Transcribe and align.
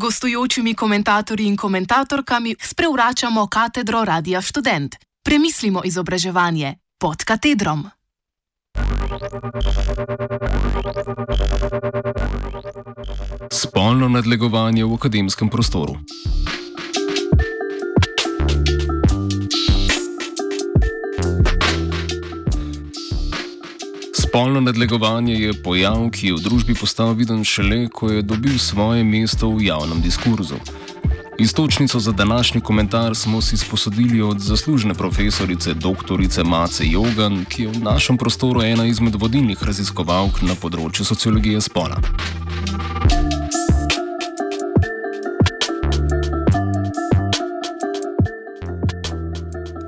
gostujočimi 0.00 0.74
komentatorji 0.74 1.46
in 1.46 1.56
komentatorkami 1.56 2.54
sprevračamo 2.62 3.46
katedro 3.46 4.04
Radia 4.04 4.42
Student. 4.42 4.96
Premislimo 5.24 5.82
izobraževanje 5.84 6.74
pod 6.98 7.24
katedrom. 7.24 7.84
Spolno 13.52 14.08
nadlegovanje 14.08 14.84
v 14.84 14.94
akademskem 14.94 15.48
prostoru. 15.48 15.96
Spolno 24.30 24.60
nadlegovanje 24.60 25.34
je 25.34 25.52
pojav, 25.62 26.04
ki 26.14 26.28
je 26.28 26.34
v 26.36 26.42
družbi 26.44 26.74
postal 26.78 27.16
viden 27.18 27.40
šele, 27.44 27.88
ko 27.90 28.12
je 28.12 28.22
dobil 28.22 28.60
svoje 28.62 29.02
mesto 29.02 29.48
v 29.50 29.64
javnem 29.66 29.98
diskurzu. 29.98 30.54
Istočnico 31.38 31.98
za 31.98 32.12
današnji 32.12 32.60
komentar 32.60 33.16
smo 33.16 33.40
si 33.42 33.56
sposodili 33.56 34.22
od 34.22 34.38
zaslužne 34.38 34.94
profesorice 34.94 35.74
dr. 35.74 36.44
Mace 36.44 36.86
Jogan, 36.86 37.44
ki 37.44 37.62
je 37.62 37.68
v 37.68 37.82
našem 37.82 38.18
prostoru 38.18 38.62
ena 38.62 38.86
izmed 38.86 39.18
vodilnih 39.18 39.58
raziskovalk 39.62 40.42
na 40.46 40.54
področju 40.54 41.04
sociologije 41.04 41.60
spola. 41.60 41.98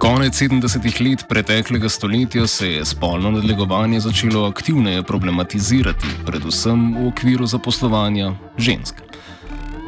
Konec 0.03 0.35
70-ih 0.35 0.97
let 1.01 1.23
preteklega 1.29 1.89
stoletja 1.89 2.47
se 2.47 2.69
je 2.69 2.85
spolno 2.85 3.31
nadlegovanje 3.31 4.01
začelo 4.01 4.49
aktivneje 4.49 5.03
problematizirati, 5.03 6.07
predvsem 6.27 6.95
v 6.97 7.07
okviru 7.07 7.47
zaposlovanja 7.47 8.33
žensk. 8.59 8.99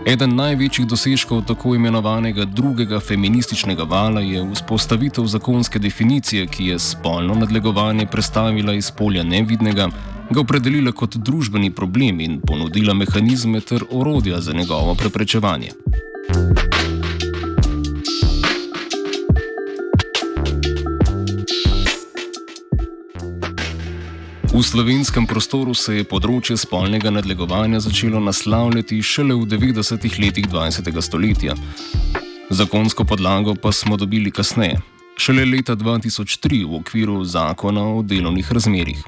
Eden 0.07 0.37
največjih 0.39 0.87
dosežkov 0.87 1.43
tako 1.49 1.75
imenovanega 1.75 2.45
drugega 2.45 3.01
feminističnega 3.01 3.83
vala 3.83 4.21
je 4.21 4.45
vzpostavitev 4.53 5.27
zakonske 5.27 5.79
definicije, 5.79 6.47
ki 6.47 6.67
je 6.67 6.79
spolno 6.79 7.35
nadlegovanje 7.35 8.07
predstavila 8.07 8.75
iz 8.75 8.91
polja 8.91 9.23
nevidnega, 9.23 9.89
ga 10.31 10.41
opredelila 10.41 10.93
kot 10.93 11.17
družbeni 11.17 11.75
problem 11.75 12.21
in 12.21 12.39
ponudila 12.41 12.95
mehanizme 12.95 13.61
ter 13.61 13.83
orodja 13.91 14.41
za 14.41 14.53
njegovo 14.53 14.95
preprečevanje. 14.95 15.75
V 24.55 24.63
slovenskem 24.63 25.25
prostoru 25.27 25.73
se 25.75 25.97
je 25.97 26.05
področje 26.07 26.55
spolnega 26.63 27.11
nadlegovanja 27.11 27.81
začelo 27.83 28.21
naslavljati 28.23 29.01
šele 29.03 29.35
v 29.35 29.49
90-ih 29.51 30.19
letih 30.23 30.47
20. 30.47 30.91
stoletja. 31.03 31.57
Zakonsko 32.55 33.03
podlago 33.03 33.57
pa 33.59 33.73
smo 33.75 33.99
dobili 33.99 34.31
kasneje, 34.31 34.79
šele 35.19 35.43
leta 35.51 35.75
2003 35.75 36.63
v 36.71 36.79
okviru 36.79 37.25
zakona 37.27 37.83
o 37.97 38.07
delovnih 38.07 38.55
razmerjih. 38.55 39.03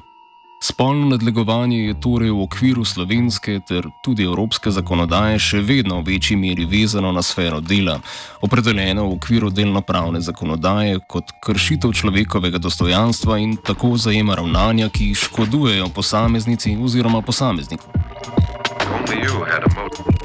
Spolno 0.67 1.05
nadlegovanje 1.07 1.77
je 1.79 1.93
torej 2.01 2.31
v 2.31 2.41
okviru 2.43 2.85
slovenske 2.85 3.59
ter 3.67 3.85
tudi 4.03 4.25
evropske 4.27 4.71
zakonodaje 4.71 5.39
še 5.39 5.61
vedno 5.63 6.01
v 6.01 6.11
večji 6.11 6.35
meri 6.35 6.65
vezano 6.67 7.13
na 7.15 7.23
sfero 7.23 7.61
dela, 7.63 7.95
opredeljeno 8.43 9.05
v 9.07 9.15
okviru 9.15 9.49
delno-pravne 9.49 10.19
zakonodaje 10.19 10.99
kot 11.07 11.31
kršitev 11.45 11.95
človekovega 11.95 12.59
dostojanstva 12.59 13.39
in 13.39 13.55
tako 13.63 13.95
zajema 13.95 14.35
ravnanja, 14.35 14.91
ki 14.91 15.13
škodujejo 15.15 15.87
posameznici 15.95 16.75
oziroma 16.75 17.23
posamezniku. 17.23 17.87
Only 18.91 19.23
you 19.23 19.45
had 19.47 19.63
a 19.63 19.71
motive. 19.71 20.16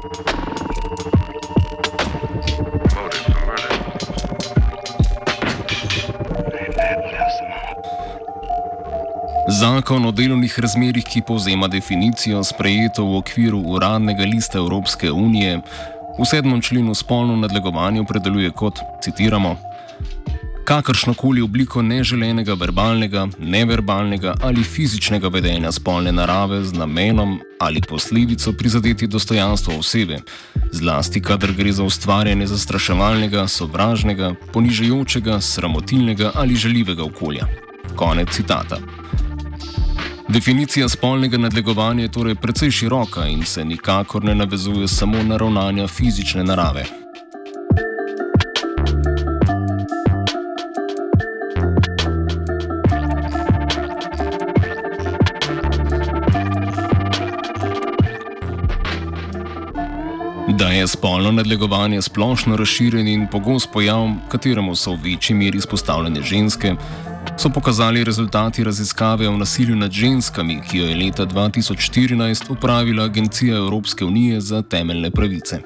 Zakon 9.63 10.05
o 10.05 10.11
delovnih 10.11 10.59
razmerjih, 10.59 11.05
ki 11.07 11.21
povzema 11.27 11.69
definicijo 11.71 12.41
sprejeto 12.43 13.05
v 13.07 13.19
okviru 13.21 13.61
uradnega 13.75 14.25
lista 14.27 14.57
Evropske 14.59 15.11
unije, 15.11 15.61
v 16.19 16.25
sedmem 16.27 16.59
členu 16.61 16.95
spolno 16.95 17.37
nadlegovanje 17.39 18.01
opredeljuje 18.01 18.51
kot, 18.51 18.81
citiramo, 19.03 19.55
kakršnokoli 20.67 21.41
obliko 21.41 21.81
neželenega 21.81 22.57
verbalnega, 22.59 23.27
neverbalnega 23.39 24.33
ali 24.41 24.63
fizičnega 24.63 25.31
vedenja 25.31 25.71
spolne 25.71 26.11
narave 26.11 26.59
z 26.63 26.73
namenom 26.73 27.39
ali 27.59 27.81
posledico 27.89 28.51
prizadeti 28.59 29.07
dostojanstvo 29.07 29.79
osebe, 29.79 30.19
zlasti 30.71 31.21
kadar 31.21 31.55
gre 31.55 31.71
za 31.71 31.83
ustvarjanje 31.83 32.51
zastraševalnega, 32.51 33.47
sovražnega, 33.47 34.35
ponižajočega, 34.53 35.39
sramotilnega 35.41 36.31
ali 36.35 36.55
žaljivega 36.55 37.03
okolja. 37.03 37.47
Konec 37.95 38.35
citata. 38.35 38.83
Definicija 40.27 40.89
spolnega 40.89 41.37
nadlegovanja 41.37 42.01
je 42.01 42.11
torej 42.11 42.35
precej 42.35 42.71
široka 42.71 43.27
in 43.27 43.45
se 43.45 43.65
nikakor 43.65 44.23
ne 44.23 44.35
navezuje 44.35 44.87
samo 44.87 45.23
na 45.23 45.37
ravnanja 45.37 45.87
fizične 45.87 46.43
narave. 46.43 46.85
Da 60.47 60.67
je 60.67 60.87
spolno 60.87 61.31
nadlegovanje 61.31 62.01
splošno 62.01 62.55
razširjen 62.55 63.07
in 63.07 63.27
pogost 63.31 63.69
pojav, 63.73 64.09
kateremu 64.29 64.75
so 64.75 64.91
v 64.91 64.99
večji 65.03 65.35
meri 65.35 65.57
izpostavljene 65.57 66.21
ženske, 66.21 66.75
so 67.37 67.49
pokazali 67.49 68.03
rezultati 68.03 68.63
raziskave 68.63 69.27
o 69.29 69.37
nasilju 69.37 69.75
nad 69.75 69.91
ženskami, 69.91 70.61
ki 70.69 70.77
jo 70.77 70.85
je 70.85 70.95
leta 70.95 71.25
2014 71.25 72.51
upravila 72.51 73.03
Agencija 73.03 73.57
Evropske 73.57 74.05
unije 74.05 74.41
za 74.41 74.61
temeljne 74.61 75.11
pravice. 75.11 75.59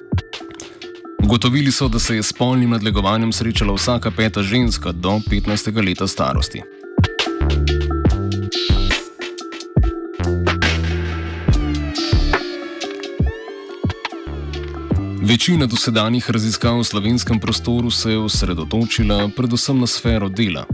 Ugotovili 1.23 1.71
so, 1.71 1.87
da 1.87 1.99
se 1.99 2.15
je 2.15 2.23
s 2.23 2.27
spolnim 2.27 2.69
nadlegovanjem 2.69 3.31
srečala 3.31 3.73
vsaka 3.73 4.11
peta 4.11 4.43
ženska 4.43 4.91
do 4.91 5.09
15. 5.09 5.85
leta 5.87 6.07
starosti. 6.07 6.61
Večina 15.21 15.65
dosedanjih 15.65 16.31
raziskav 16.31 16.79
v 16.79 16.83
slovenskem 16.83 17.39
prostoru 17.39 17.91
se 17.91 18.11
je 18.11 18.17
osredotočila 18.17 19.29
predvsem 19.35 19.79
na 19.79 19.87
sfero 19.87 20.29
dela. 20.29 20.65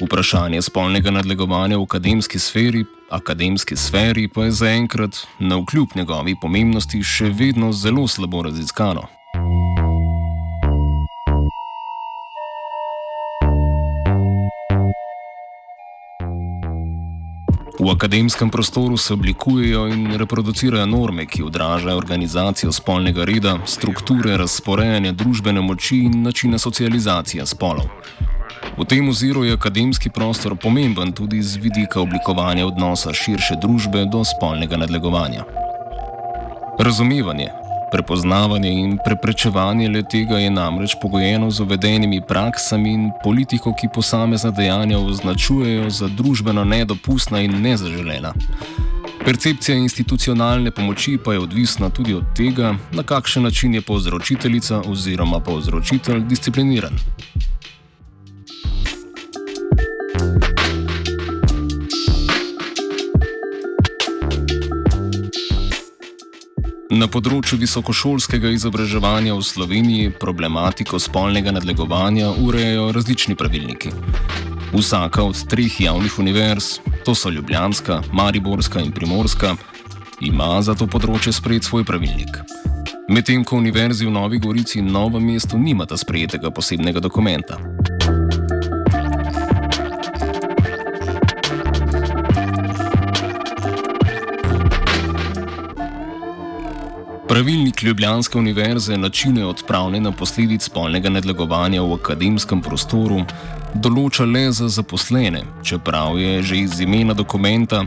Vprašanje 0.00 0.62
spolnega 0.62 1.10
nadlegovanja 1.10 1.78
v 1.78 1.82
akademski 1.82 2.38
sferi, 2.38 2.84
akademski 3.10 3.76
sferi 3.76 4.28
pa 4.28 4.44
je 4.44 4.50
zaenkrat, 4.50 5.16
na 5.38 5.56
vkljub 5.56 5.94
njegovi 5.94 6.34
pomembnosti, 6.34 6.98
še 7.02 7.30
vedno 7.30 7.70
zelo 7.72 8.08
slabo 8.08 8.42
raziskano. 8.42 9.06
V 17.78 17.90
akademskem 17.90 18.50
prostoru 18.50 18.96
se 18.96 19.14
oblikujejo 19.14 19.86
in 19.94 20.16
reproducirajo 20.18 20.86
norme, 20.86 21.26
ki 21.26 21.42
odražajo 21.42 21.96
organizacijo 21.96 22.72
spolnega 22.72 23.24
reda, 23.24 23.58
strukture 23.66 24.36
razporejanja 24.36 25.12
družbene 25.12 25.60
moči 25.60 26.02
in 26.10 26.22
načina 26.22 26.58
socializacije 26.58 27.46
spolov. 27.46 27.86
V 28.78 28.84
tem 28.84 29.08
oziru 29.08 29.44
je 29.44 29.52
akademski 29.52 30.10
prostor 30.10 30.56
pomemben 30.56 31.12
tudi 31.12 31.42
z 31.42 31.56
vidika 31.56 32.00
oblikovanja 32.00 32.66
odnosa 32.66 33.12
širše 33.14 33.54
družbe 33.62 34.02
do 34.10 34.24
spolnega 34.24 34.76
nadlegovanja. 34.76 35.44
Razumevanje, 36.78 37.48
prepoznavanje 37.92 38.72
in 38.72 38.98
preprečevanje 39.04 39.88
le 39.88 40.02
tega 40.02 40.38
je 40.42 40.50
namreč 40.50 40.96
pogojeno 41.02 41.50
z 41.50 41.60
uvedenimi 41.60 42.20
praksami 42.28 42.92
in 42.92 43.10
politiko, 43.22 43.70
ki 43.80 43.92
posamezna 43.94 44.50
dejanja 44.50 44.98
označujejo 44.98 45.90
za 45.90 46.08
družbeno 46.08 46.64
nedopustna 46.64 47.40
in 47.46 47.60
nezaželena. 47.62 48.34
Percepcija 49.24 49.78
institucionalne 49.78 50.70
pomoči 50.70 51.18
pa 51.24 51.32
je 51.32 51.46
odvisna 51.46 51.90
tudi 51.90 52.14
od 52.14 52.26
tega, 52.36 52.74
na 52.92 53.02
kakšen 53.02 53.42
način 53.42 53.74
je 53.74 53.82
povzročiteljica 53.82 54.82
oziroma 54.90 55.40
povzročitelj 55.40 56.26
discipliniran. 56.26 56.98
Na 67.04 67.08
področju 67.12 67.58
visokošolskega 67.60 68.48
izobraževanja 68.54 69.34
v 69.36 69.42
Sloveniji 69.44 70.12
problematiko 70.16 70.96
spolnega 70.96 71.52
nadlegovanja 71.52 72.30
urejajo 72.40 72.86
različni 72.96 73.36
pravilniki. 73.36 73.92
Vsaka 74.72 75.26
od 75.28 75.42
treh 75.52 75.76
javnih 75.84 76.16
univerz, 76.22 76.78
to 77.04 77.12
so 77.12 77.28
Ljubljanska, 77.28 78.00
Mariborska 78.08 78.80
in 78.80 78.88
Primorska, 78.96 79.52
ima 80.24 80.48
za 80.64 80.72
to 80.72 80.88
področje 80.88 81.36
sprejet 81.36 81.68
svoj 81.68 81.84
pravilnik. 81.84 82.40
Medtem 83.12 83.44
ko 83.44 83.60
Univerzi 83.60 84.08
v 84.08 84.14
Novi 84.16 84.40
Gorici 84.40 84.80
in 84.80 84.88
Novem 84.88 85.28
mestu 85.28 85.60
nimata 85.60 86.00
sprejetega 86.00 86.48
posebnega 86.56 87.04
dokumenta. 87.04 87.60
Pravilnik 97.34 97.82
Ljubljanske 97.82 98.38
univerze 98.38 98.96
načine 98.96 99.46
odpravljanja 99.46 100.12
posledic 100.12 100.62
spolnega 100.62 101.10
nadlegovanja 101.10 101.82
v 101.82 101.96
akademskem 101.96 102.60
prostoru 102.62 103.24
določa 103.74 104.22
le 104.22 104.44
za 104.54 104.68
zaposlene, 104.70 105.40
čeprav 105.66 106.14
je 106.20 106.44
že 106.46 106.60
iz 106.60 106.78
imena 106.86 107.16
dokumenta 107.18 107.80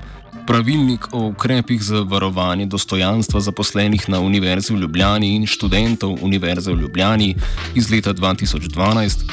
pravilnik 0.50 1.08
o 1.14 1.30
ukrepih 1.30 1.80
za 1.80 2.04
varovanje 2.04 2.68
dostojanstva 2.76 3.40
zaposlenih 3.48 4.10
na 4.12 4.20
Univerzi 4.20 4.74
v 4.74 4.82
Ljubljani 4.84 5.32
in 5.38 5.48
študentov 5.48 6.20
Univerze 6.28 6.76
v 6.76 6.82
Ljubljani 6.82 7.32
iz 7.76 7.88
leta 7.88 8.14
2012. 8.14 9.28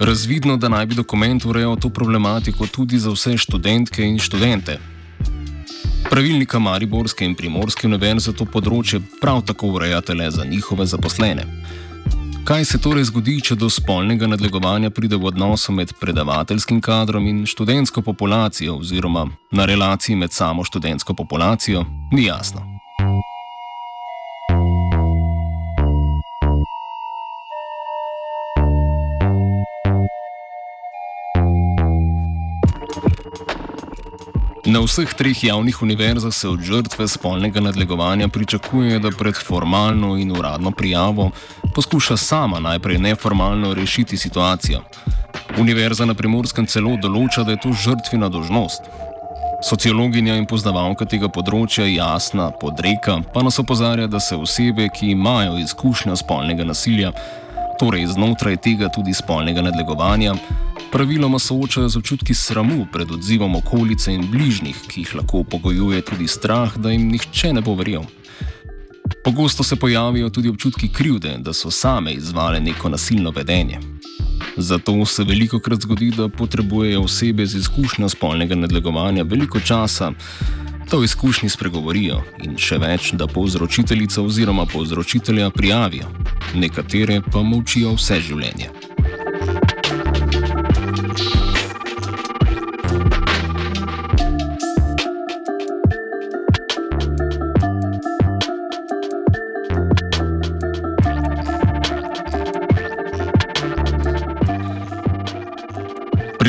Razvidno, 0.00 0.56
da 0.56 0.66
naj 0.68 0.86
bi 0.86 0.98
dokument 0.98 1.46
urejal 1.46 1.78
to 1.78 1.94
problematiko 1.94 2.66
tudi 2.66 2.98
za 2.98 3.14
vse 3.14 3.38
študentke 3.38 4.02
in 4.02 4.18
študente, 4.18 4.80
Pravilnika 6.10 6.58
Mariborske 6.58 7.24
in 7.24 7.34
Primorske 7.36 7.84
univerze 7.86 8.32
to 8.32 8.46
področje 8.48 9.00
prav 9.20 9.42
tako 9.44 9.74
urejate 9.76 10.14
le 10.16 10.30
za 10.32 10.46
njihove 10.48 10.86
zaposlene. 10.88 11.44
Kaj 12.48 12.64
se 12.64 12.80
torej 12.80 13.04
zgodi, 13.10 13.34
če 13.44 13.58
do 13.60 13.68
spolnega 13.68 14.24
nadlegovanja 14.30 14.88
pride 14.88 15.18
v 15.20 15.28
odnosu 15.28 15.74
med 15.76 15.92
predavateljskim 16.00 16.80
kadrom 16.80 17.28
in 17.28 17.44
študentsko 17.44 18.00
populacijo, 18.00 18.78
oziroma 18.80 19.26
na 19.52 19.68
relaciji 19.68 20.16
med 20.16 20.32
samo 20.32 20.64
študentsko 20.64 21.12
populacijo, 21.14 21.84
ni 22.12 22.24
jasno. 22.24 22.77
Na 34.68 34.82
vseh 34.84 35.08
treh 35.16 35.44
javnih 35.44 35.82
univerzah 35.82 36.34
se 36.34 36.48
od 36.48 36.60
žrtve 36.60 37.06
spolnega 37.08 37.60
nadlegovanja 37.60 38.28
pričakuje, 38.28 38.98
da 38.98 39.10
pred 39.10 39.34
formalno 39.46 40.16
in 40.20 40.32
uradno 40.32 40.70
prijavo 40.70 41.30
poskuša 41.74 42.16
sama 42.16 42.60
najprej 42.60 42.98
neformalno 42.98 43.74
rešiti 43.74 44.16
situacijo. 44.16 44.82
Univerza 45.58 46.04
na 46.04 46.14
primorskem 46.14 46.66
celo 46.66 46.98
določa, 47.00 47.46
da 47.48 47.56
je 47.56 47.62
to 47.64 47.72
žrtvina 47.72 48.28
dožnost. 48.28 48.92
Sociologinja 49.64 50.36
in 50.36 50.44
poznavalka 50.46 51.08
tega 51.08 51.32
področja 51.32 51.88
Jasna 51.88 52.50
Podreka 52.60 53.22
pa 53.32 53.42
nas 53.42 53.56
opozarja, 53.58 54.06
da 54.06 54.20
se 54.20 54.36
osebe, 54.36 54.90
ki 54.92 55.14
imajo 55.16 55.56
izkušnjo 55.64 56.16
spolnega 56.20 56.68
nasilja, 56.68 57.14
torej 57.78 58.06
znotraj 58.06 58.56
tega 58.56 58.88
tudi 58.88 59.14
spolnega 59.14 59.62
nadlegovanja, 59.62 60.34
praviloma 60.92 61.38
soočajo 61.38 61.88
z 61.88 61.96
občutki 61.96 62.34
sramu 62.34 62.86
pred 62.92 63.10
odzivom 63.10 63.56
okolice 63.56 64.14
in 64.14 64.26
bližnjih, 64.30 64.76
ki 64.88 65.00
jih 65.00 65.14
lahko 65.14 65.44
pogojuje 65.44 66.00
tudi 66.02 66.28
strah, 66.28 66.76
da 66.76 66.90
jim 66.90 67.08
nihče 67.12 67.52
ne 67.52 67.60
bo 67.60 67.74
verjel. 67.74 68.04
Pogosto 69.24 69.64
se 69.64 69.76
pojavijo 69.76 70.30
tudi 70.30 70.48
občutki 70.48 70.88
krivde, 70.92 71.36
da 71.38 71.52
so 71.52 71.70
same 71.70 72.12
izvale 72.12 72.60
neko 72.60 72.88
nasilno 72.88 73.30
vedenje. 73.30 73.80
Zato 74.56 75.06
se 75.06 75.24
veliko 75.24 75.58
krat 75.58 75.80
zgodi, 75.80 76.10
da 76.16 76.28
potrebujejo 76.28 77.02
osebe 77.02 77.46
z 77.46 77.58
izkušnjo 77.58 78.08
spolnega 78.08 78.54
nadlegovanja 78.54 79.22
veliko 79.22 79.60
časa, 79.60 80.12
da 80.90 80.96
o 80.96 81.04
izkušnji 81.04 81.48
spregovorijo 81.48 82.22
in 82.44 82.56
še 82.56 82.78
več, 82.78 83.12
da 83.12 83.26
povzročiteljica 83.26 84.22
oziroma 84.22 84.66
povzročitelja 84.66 85.50
prijavijo, 85.50 86.08
nekatere 86.54 87.20
pa 87.32 87.42
molčijo 87.42 87.92
vse 87.98 88.20
življenje. 88.20 88.70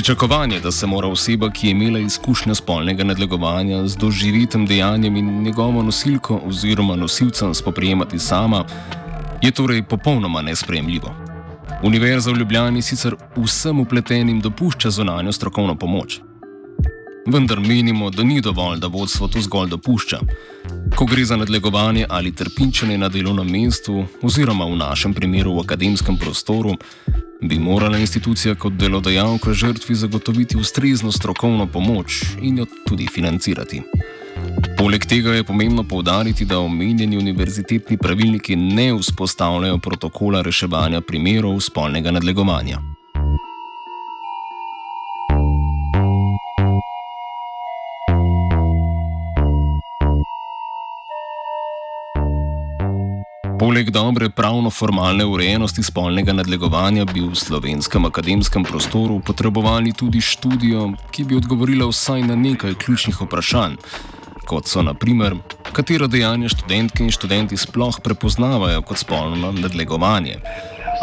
Pričakovanje, 0.10 0.60
da 0.60 0.72
se 0.72 0.88
mora 0.88 1.08
oseba, 1.08 1.52
ki 1.52 1.68
je 1.68 1.72
imela 1.72 2.00
izkušnjo 2.00 2.56
spolnega 2.56 3.04
nadlegovanja 3.04 3.88
z 3.88 3.98
doživitim 3.98 4.66
dejanjem 4.66 5.16
in 5.16 5.44
njegovo 5.44 5.84
nosilko 5.84 6.40
oziroma 6.46 6.96
nosilcem 6.96 7.54
spoprijemati 7.54 8.20
sama, 8.20 8.64
je 9.42 9.52
torej 9.52 9.84
popolnoma 9.84 10.42
nesprejemljivo. 10.42 11.14
Univerza 11.84 12.32
v 12.32 12.38
Ljubljani 12.38 12.82
sicer 12.82 13.16
vsem 13.38 13.80
upletenim 13.80 14.40
dopušča 14.42 14.90
zonanjo 14.90 15.32
strokovno 15.32 15.76
pomoč. 15.76 16.20
Vendar 17.26 17.60
menimo, 17.60 18.10
da 18.10 18.24
ni 18.24 18.42
dovolj, 18.42 18.80
da 18.80 18.88
vodstvo 18.88 19.28
to 19.28 19.42
zgolj 19.42 19.70
dopušča. 19.70 20.20
Ko 20.96 21.06
gre 21.06 21.26
za 21.26 21.38
nadlegovanje 21.38 22.06
ali 22.10 22.32
trpinčenje 22.32 22.98
na 22.98 23.10
delovnem 23.10 23.48
mestu, 23.52 24.06
oziroma 24.22 24.66
v 24.66 24.78
našem 24.78 25.14
primeru 25.14 25.54
v 25.56 25.60
akademskem 25.60 26.18
prostoru, 26.18 26.74
bi 27.42 27.60
morala 27.60 27.98
institucija 27.98 28.56
kot 28.56 28.74
delodajalka 28.74 29.54
žrtvi 29.54 29.96
zagotoviti 29.96 30.58
ustrezno 30.58 31.12
strokovno 31.12 31.68
pomoč 31.68 32.24
in 32.42 32.58
jo 32.58 32.66
tudi 32.88 33.08
financirati. 33.08 33.82
Poleg 34.78 35.06
tega 35.06 35.34
je 35.36 35.44
pomembno 35.44 35.84
povdariti, 35.84 36.46
da 36.46 36.60
omenjeni 36.60 37.18
univerzitetni 37.18 37.98
pravilniki 37.98 38.56
ne 38.56 38.94
vzpostavljajo 38.94 39.78
protokola 39.78 40.42
reševanja 40.42 41.02
primerov 41.02 41.60
spolnega 41.60 42.12
nadlegovanja. 42.12 42.80
Poleg 53.60 53.90
dobre 53.92 54.30
pravno-formalne 54.32 55.26
urejenosti 55.28 55.84
spolnega 55.84 56.32
nadlegovanja 56.32 57.04
bi 57.10 57.20
v 57.20 57.36
slovenskem 57.36 58.06
akademskem 58.08 58.64
prostoru 58.64 59.18
potrebovali 59.20 59.92
tudi 59.92 60.22
študijo, 60.24 60.94
ki 61.12 61.26
bi 61.28 61.36
odgovorila 61.36 61.90
vsaj 61.90 62.24
na 62.24 62.38
nekaj 62.40 62.78
ključnih 62.80 63.20
vprašanj, 63.20 63.76
kot 64.48 64.72
so 64.72 64.80
naprimer, 64.80 65.36
katero 65.76 66.08
dejanje 66.08 66.54
študentke 66.56 67.04
in 67.04 67.12
študenti 67.12 67.60
sploh 67.60 68.00
prepoznavajo 68.00 68.80
kot 68.82 69.04
spolno 69.04 69.52
nadlegovanje, 69.52 70.40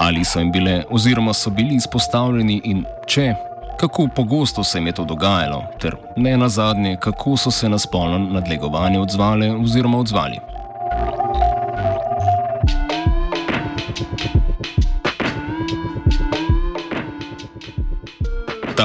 ali 0.00 0.24
so 0.24 0.40
jim 0.40 0.48
bile 0.52 0.80
oziroma 0.88 1.36
so 1.36 1.52
bili 1.52 1.76
izpostavljeni 1.76 2.62
in 2.64 2.84
če. 3.04 3.34
Kako 3.76 4.08
pogosto 4.16 4.64
se 4.64 4.78
jim 4.78 4.86
je 4.86 4.96
to 4.96 5.04
dogajalo, 5.04 5.60
ter 5.80 6.00
ne 6.16 6.36
na 6.40 6.48
zadnje, 6.48 6.96
kako 7.00 7.36
so 7.36 7.50
se 7.50 7.68
na 7.68 7.78
spolno 7.78 8.18
nadlegovanje 8.18 9.00
odzvali 9.00 9.52
oziroma 9.60 9.98
odzvali. 9.98 10.55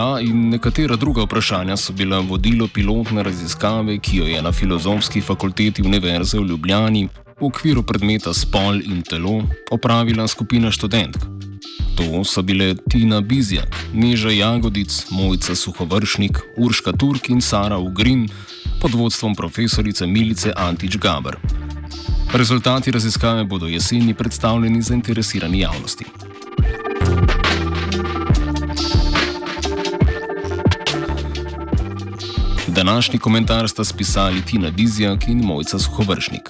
Ta 0.01 0.20
in 0.20 0.50
nekatera 0.50 0.96
druga 0.96 1.24
vprašanja 1.24 1.77
so 1.77 1.93
bila 1.93 2.20
vodilo 2.20 2.67
pilotne 2.67 3.24
raziskave, 3.24 4.00
ki 4.00 4.17
jo 4.17 4.25
je 4.25 4.41
na 4.41 4.51
Filozofski 4.51 5.22
fakulteti 5.22 5.81
Univerze 5.81 6.39
v 6.39 6.48
Ljubljani 6.48 7.03
v 7.39 7.46
okviru 7.46 7.84
predmeta 7.84 8.34
Spol 8.34 8.81
in 8.81 9.03
telo 9.05 9.43
opravila 9.72 10.27
skupina 10.27 10.72
študentk. 10.72 11.22
To 11.98 12.24
so 12.24 12.41
bile 12.41 12.74
Tina 12.89 13.22
Bizjak, 13.22 13.77
Neža 13.93 14.29
Jagodic, 14.29 15.05
Mojca 15.12 15.55
Suhovršnik, 15.55 16.39
Urška 16.58 16.91
Turk 16.98 17.29
in 17.29 17.41
Sara 17.41 17.77
Ugrin 17.77 18.25
pod 18.81 18.98
vodstvom 18.98 19.36
profesorice 19.36 20.08
Milice 20.08 20.53
Antič 20.58 20.98
Gaber. 20.98 21.38
Rezultati 22.34 22.91
raziskave 22.91 23.43
bodo 23.43 23.67
jeseni 23.67 24.13
predstavljeni 24.13 24.81
zainteresirani 24.81 25.60
javnosti. 25.60 26.30
Današnji 32.75 33.19
komentar 33.19 33.69
sta 33.69 33.83
spisali 33.83 34.45
Tina 34.45 34.69
Dizjak 34.69 35.27
in 35.27 35.45
Mojca 35.45 35.79
Suhovršnik. 35.79 36.49